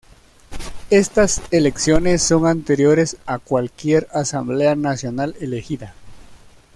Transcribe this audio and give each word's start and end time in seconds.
Estas 0.89 1.43
elecciones 1.51 2.23
son 2.23 2.47
anteriores 2.47 3.17
a 3.27 3.37
cualquier 3.37 4.07
asamblea 4.11 4.75
nacional 4.75 5.35
elegida. 5.39 5.93